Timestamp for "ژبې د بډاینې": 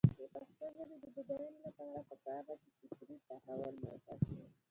0.75-1.59